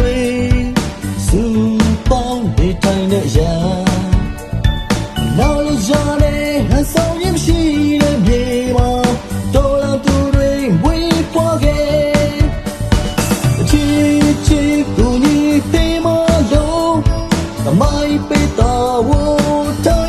[0.00, 0.20] တွေ
[1.26, 1.42] စူ
[2.08, 3.54] ပေါင်းနေတိုင်းနဲ့ရာ
[5.38, 6.34] နောက်လို့ကြော်နေ
[6.68, 7.60] ဟန်ဆောင်ရင်ရှိ
[8.02, 8.42] တဲ့မြေ
[8.76, 8.90] မှာ
[9.54, 12.36] တော်လာသူတွေဝေးပေါ်ခဲ့
[13.60, 13.84] အချီ
[14.46, 14.60] ချီ
[14.96, 16.06] ကိုကြီးတေးမ
[16.52, 16.94] လို့
[17.64, 19.99] သမိုင်းပေးတော်ဝတ်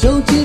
[0.00, 0.44] 手机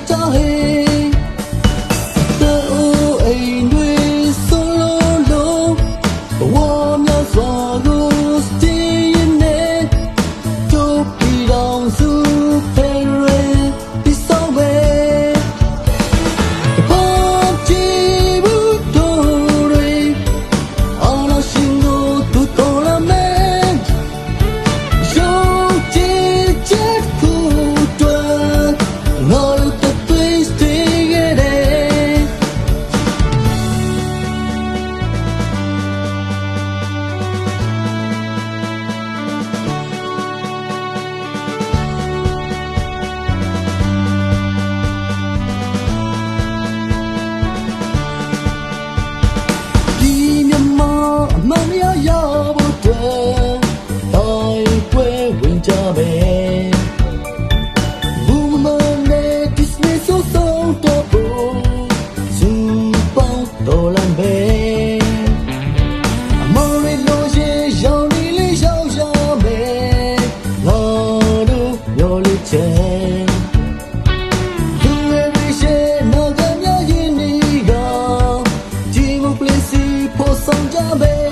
[81.00, 81.31] Bên